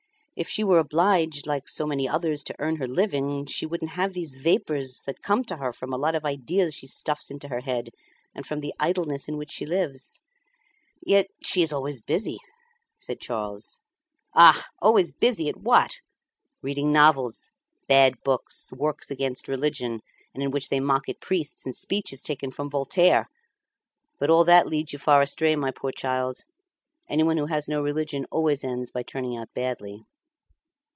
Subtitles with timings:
[0.33, 4.13] If she were obliged, like so many others, to earn her living, she wouldn't have
[4.13, 7.59] these vapours, that come to her from a lot of ideas she stuffs into her
[7.59, 7.89] head,
[8.33, 10.19] and from the idleness in which she lives."
[11.05, 12.39] "Yet she is always busy,"
[12.97, 13.79] said Charles.
[14.33, 14.65] "Ah!
[14.81, 15.97] always busy at what?
[16.63, 17.51] Reading novels,
[17.87, 20.01] bad books, works against religion,
[20.33, 23.27] and in which they mock at priests in speeches taken from Voltaire.
[24.17, 26.37] But all that leads you far astray, my poor child.
[27.07, 30.01] Anyone who has no religion always ends by turning out badly."